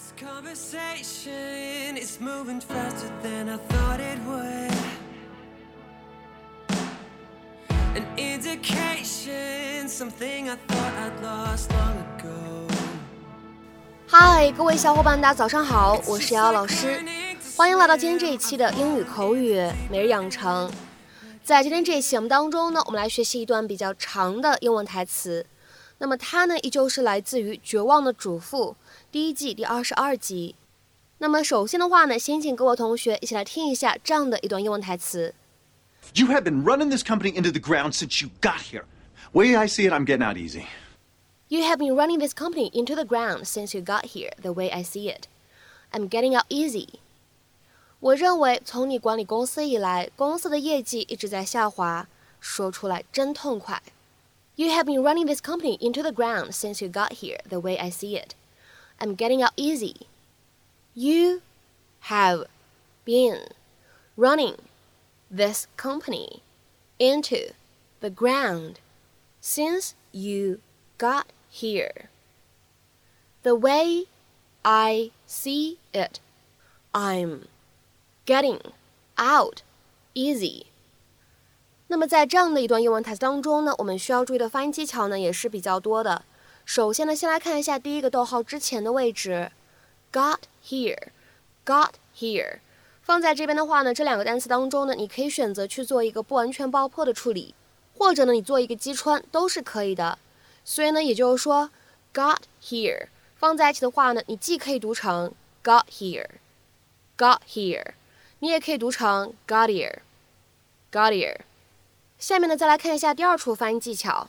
[0.00, 4.72] This conversation is moving faster than I thought it would.
[7.94, 12.66] An indication, something I thought I'd lost long ago.
[14.06, 17.04] 嗨，各位小伙伴，大家早上好，我是瑶瑶老师，
[17.54, 19.60] 欢迎来到今天这一期的英语口语
[19.90, 20.72] 每日养成。
[21.44, 25.44] 在今天这一期节目当中呢，我们来学习一段比较长的英文台词。
[26.02, 28.72] 那么它呢，依旧是来自于《绝望的主妇》
[29.12, 30.54] 第一季第二十二集。
[31.18, 35.34] 那么首先的话呢，先请各位同学一起来听一下这样的一段英文台词。
[36.14, 38.84] You have been running this company into the ground since you got here.
[39.32, 40.64] Way I see it, I'm getting out easy.
[41.48, 44.32] You have been running this company into the ground since you got here.
[44.40, 45.24] The way I see it,
[45.92, 46.88] I'm getting out easy.
[47.98, 52.08] 我认为从你管理公司以来，公司的业绩一直在下滑，
[52.40, 53.82] 说出来真痛快。
[54.56, 57.38] You have been running this company into the ground since you got here.
[57.48, 58.34] The way I see it,
[59.00, 60.06] I'm getting out easy.
[60.94, 61.42] You
[62.00, 62.44] have
[63.04, 63.40] been
[64.16, 64.56] running
[65.30, 66.42] this company
[66.98, 67.52] into
[68.00, 68.80] the ground
[69.40, 70.60] since you
[70.98, 72.10] got here.
[73.42, 74.04] The way
[74.64, 76.20] I see it,
[76.92, 77.46] I'm
[78.26, 78.60] getting
[79.16, 79.62] out
[80.14, 80.66] easy.
[81.90, 86.22] 那么在这样的一段英文台词当中呢，我们需要注意的发音技巧呢也是比较多的。
[86.64, 89.50] 首先呢，先来看一下第一个逗号之前的位置
[90.12, 92.58] ，got here，got here，
[93.02, 97.56] 放在这边的话呢，这两个单词当中呢，你可以选择去做一个不完全爆破的处理，
[97.98, 100.16] 或者呢，你做一个击穿都是可以的。
[100.64, 101.72] 所以呢，也就是说
[102.14, 105.32] ，got here 放在一起的话呢，你既可以读成
[105.64, 107.94] got here，got here，
[108.38, 111.38] 你也可以读成 got here，got here。
[112.20, 114.28] 下面呢，再来看一下第二处发音技巧。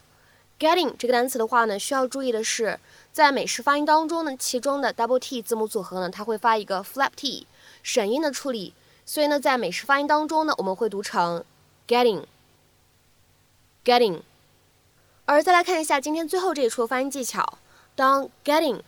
[0.57, 2.79] getting 这个单词的话呢，需要注意的是，
[3.11, 7.45] 在美式发音当中呢，其中的 double t 字母组合呢，它会发一个 flap t
[7.83, 8.73] 省音的处理，
[9.05, 11.43] 所以呢，在美式发音当中呢，我们会读成
[11.85, 14.21] getting，getting。
[15.25, 17.57] 而再来看一下今天最后这一处发音技巧，
[17.93, 18.79] 当 getting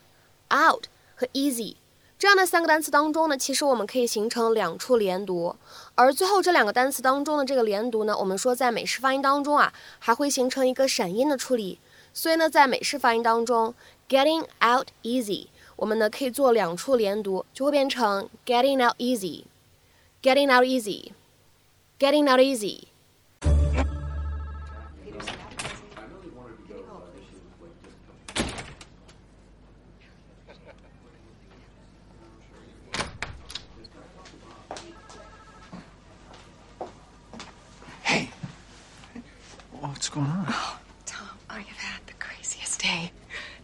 [0.48, 1.76] out 和 easy
[2.16, 5.56] 这样的三个单词当中呢，其实我们可以形成两处连读，
[5.94, 11.78] 而最后这两个单词当中的这个连读呢，我们说在美式发音当中啊，还会形成一个闪音的处理，
[12.14, 13.74] 所以呢，在美式发音当中
[14.08, 22.84] ，getting out easy，我们呢可以做两处连读，就会变成 getting out easy，getting out easy，getting out easy。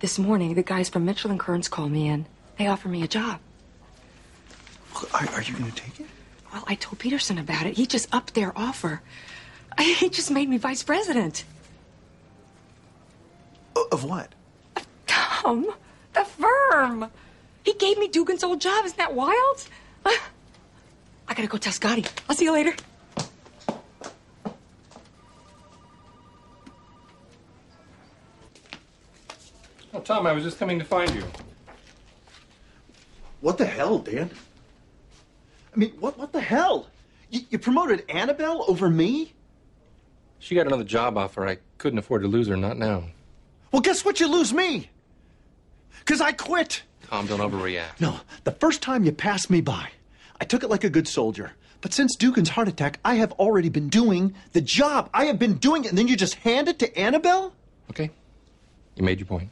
[0.01, 2.25] This morning, the guys from Mitchell and Kearns called me in.
[2.57, 3.39] They offered me a job.
[5.13, 6.07] Are, are you going to take it?
[6.51, 7.77] Well, I told Peterson about it.
[7.77, 9.03] He just upped their offer.
[9.79, 11.45] He just made me vice president.
[13.93, 14.35] Of what?
[14.77, 15.71] Of Tom,
[16.13, 17.11] the firm.
[17.65, 18.85] He gave me Dugan's old job.
[18.85, 19.69] Isn't that wild?
[20.05, 22.05] I gotta go tell Scotty.
[22.29, 22.75] I'll see you later.
[30.01, 31.23] Oh, Tom, I was just coming to find you.
[33.43, 34.31] What the hell, Dan?
[35.75, 36.87] I mean, what, what the hell?
[37.29, 39.35] You, you promoted Annabelle over me?
[40.39, 41.47] She got another job offer.
[41.47, 43.05] I couldn't afford to lose her, not now.
[43.73, 44.21] Well, guess what?
[44.21, 44.89] You lose me.
[45.99, 46.83] Because I quit.
[47.07, 48.01] Tom, don't overreact.
[48.01, 49.91] No, the first time you passed me by,
[50.41, 51.53] I took it like a good soldier.
[51.83, 55.11] But since Dugan's heart attack, I have already been doing the job.
[55.13, 57.53] I have been doing it, and then you just hand it to Annabelle?
[57.91, 58.11] Okay?
[58.97, 59.51] You made your point.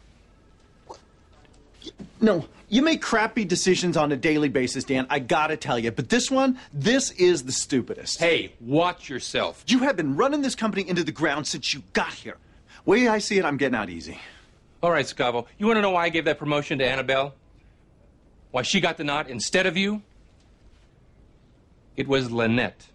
[2.21, 5.07] No, you make crappy decisions on a daily basis, Dan.
[5.09, 5.91] I gotta tell you.
[5.91, 8.19] But this one, this is the stupidest.
[8.19, 9.65] Hey, watch yourself.
[9.67, 12.37] You have been running this company into the ground since you got here.
[12.85, 14.19] Way I see it, I'm getting out easy.
[14.83, 15.47] All right, Scavo.
[15.59, 17.35] You want to know why I gave that promotion to Annabelle?
[18.51, 20.03] Why she got the nod instead of you?
[21.97, 22.87] It was Lynette.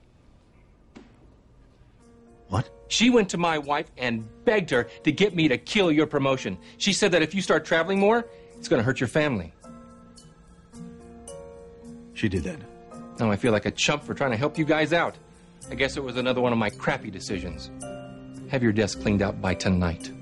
[2.48, 2.70] What?
[2.88, 6.58] She went to my wife and begged her to get me to kill your promotion.
[6.78, 8.28] She said that if you start traveling more,
[8.63, 9.53] it's going to hurt your family.
[12.15, 12.59] She did that.
[13.19, 15.15] Now I feel like a chump for trying to help you guys out.
[15.71, 17.71] I guess it was another one of my crappy decisions.
[18.51, 20.13] Have your desk cleaned out by tonight.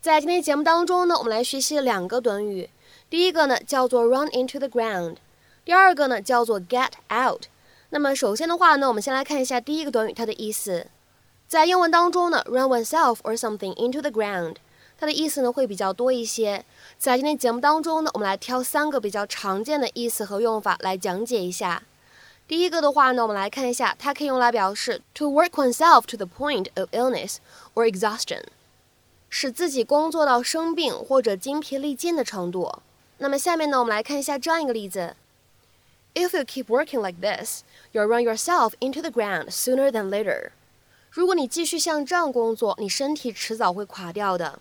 [0.00, 2.70] 在今天节目当中呢，我们来学习两个短语，
[3.10, 5.16] 第一个呢叫做 run into the ground，
[5.64, 7.46] 第二个呢叫做 get out。
[7.90, 10.86] 那么首先的话呢，我们先来看一下第一个短语它的意思。
[11.50, 14.56] 在英文当中呢，run oneself or something into the ground，
[14.98, 16.64] 它的意思呢会比较多一些。
[16.98, 21.82] 在今天节目当中呢，我们来挑三个比较常见的意思和用法来讲解一下。
[22.48, 27.36] 第一个的话呢，我们来看一下，它可以用来表示 to work oneself to the point of illness
[27.74, 28.42] or exhaustion，
[29.28, 32.80] 使自己工作到生病或者精疲力尽的程度。
[33.18, 35.16] 那么下面呢，我们来看一下这样一个例子：
[36.14, 37.62] If you keep working like this,
[37.92, 40.50] you'll run yourself into the ground sooner than later.
[41.10, 44.58] 如果你继续像这样工作，你身体迟早会垮掉的。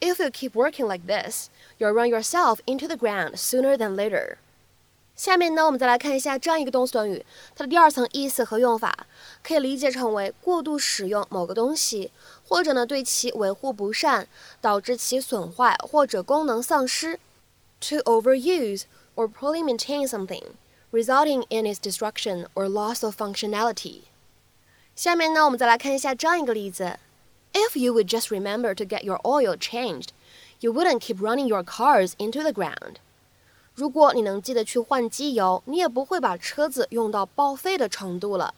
[0.00, 4.36] If you keep working like this, you'll run yourself into the ground sooner than later.
[5.16, 7.24] 下面呢，我们再来看一下这样一个动词短语，
[7.54, 9.06] 它的第二层意思和用法，
[9.44, 12.10] 可以理解成为过度使用某个东西，
[12.48, 14.26] 或者呢对其维护不善，
[14.60, 17.20] 导致其损坏或者功能丧失。
[17.88, 18.84] To overuse
[19.14, 20.42] or poorly maintain something,
[20.90, 24.04] resulting in its destruction or loss of functionality.
[24.98, 26.98] 下面呢，我们再来看一下这样一个例子：
[27.52, 30.08] If you would just remember to get your oil changed,
[30.60, 32.96] you wouldn't keep running your cars into the ground.
[33.74, 38.54] 如果你能记得去换机油，你也不会把车子用到报废的程度了。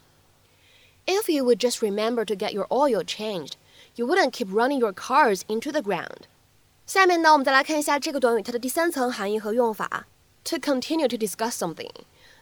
[1.06, 3.52] If you would just remember to get your oil changed,
[3.94, 6.24] you wouldn't keep running your cars into the ground.
[6.86, 10.06] 下面呢，我们再来看一下这个短语它的第三层含义和用法：
[10.44, 11.90] to continue to discuss something,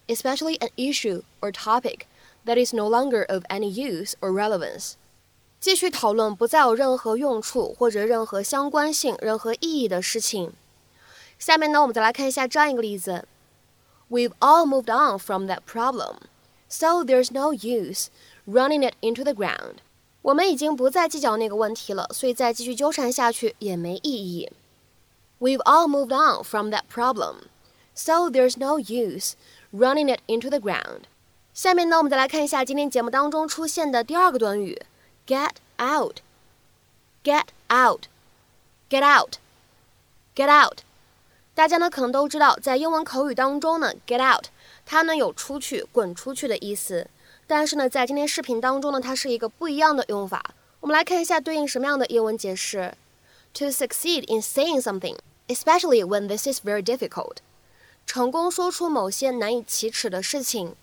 [0.09, 2.07] especially an issue or topic
[2.45, 4.95] that is no longer of any use or relevance。
[5.61, 10.53] 继续讨论不再有任何用处或者任何相关性、任何意义的事情。
[11.39, 13.27] 下面呢，我们再来看一下这样一个例子：
[14.11, 16.17] We've all moved on from that problem,
[16.69, 18.09] so there's no use
[18.47, 19.77] running it into the ground。
[20.21, 24.51] 我们已经不再计较那个问题了，所以再继续纠缠下去也没意义。
[25.41, 27.49] We've all moved on from that problem,
[27.95, 29.33] so there's no use
[29.73, 31.03] running it into the ground。
[31.53, 34.81] 下面呢，我们再来看一下今天节目当中出现的第二个短语，
[35.27, 40.81] get out。get out，get out，get out。
[41.55, 44.47] 大家呢可能都知道，在英文口语当中呢，get out
[44.85, 47.09] 它呢有出去、滚出去的意思。
[47.47, 50.55] 但是呢，在今天视频当中呢，它是一个不一样的用法。
[50.81, 52.93] 我们来看一下对应什么样的英文解释：
[53.55, 55.17] To succeed in saying something,
[55.49, 57.37] especially when this is very difficult。
[58.09, 60.77] 成功说出某些难以启齿的事情。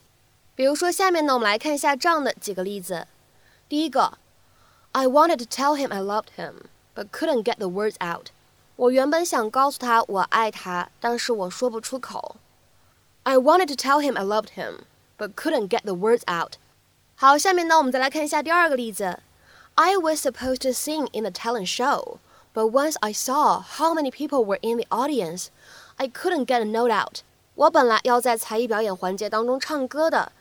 [0.56, 3.08] 比如说，下面呢，我们来看一下这样的几个例子。
[3.70, 4.18] 第一个，
[4.92, 8.28] I wanted to tell him I loved him, but couldn't get the words out。
[8.76, 12.38] 我原本想告诉他我爱他，但是我说不出口。
[13.24, 14.82] I wanted to tell him I loved him,
[15.18, 16.54] but couldn't get the words out。
[17.16, 19.20] 好，下面呢，我们再来看一下第二个例子。
[19.76, 22.18] I was supposed to sing in the talent show,
[22.54, 25.48] but once I saw how many people were in the audience,
[25.98, 27.20] I couldn't get a note out。
[27.56, 30.32] 我本来要在才艺表演环节当中唱歌的。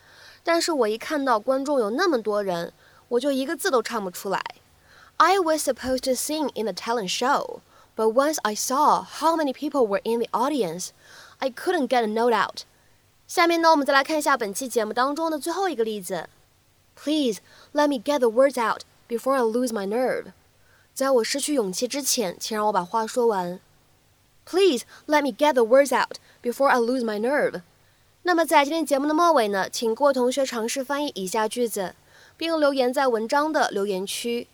[0.43, 2.73] 但是我一看到观众有那么多人，
[3.09, 4.43] 我就一个字都唱不出来。
[5.19, 7.61] I was supposed to sing in the talent show,
[7.95, 10.89] but once I saw how many people were in the audience,
[11.39, 12.63] I couldn't get a note out.
[13.29, 16.31] 下面呢，我们再来看一下本期节目当中的最后一个例子。
[16.97, 17.41] Please
[17.75, 20.33] let me get the words out before I lose my nerve.
[20.95, 23.61] 在我失去勇气之前，请让我把话说完。
[24.46, 27.62] Please let me get the words out before I lose my nerve.
[28.24, 31.96] 那么在今天节目的末尾呢，请各位同学尝试翻译以下句子，
[32.38, 34.48] 并留言在文章的留言区。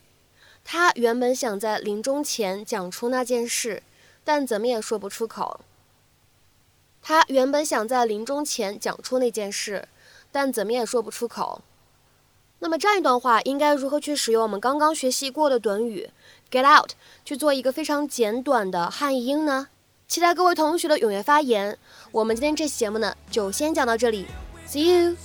[0.64, 3.84] 他原本想在临终前讲出那件事，
[4.24, 5.60] 但怎么也说不出口。
[7.02, 9.88] 他原本想在临终前讲出那件事，
[10.32, 11.62] 但怎么也说不出口。
[12.60, 16.12] 那么这样一段话应该如何去使用我们刚刚学习过的短语
[16.52, 16.92] get out
[17.26, 19.70] 去做一个非常简短的汉译英呢？
[20.12, 21.78] 期待各位同学的踊跃发言。
[22.12, 24.26] 我们今天这期节目呢，就先讲到这里
[24.68, 25.16] ，See you。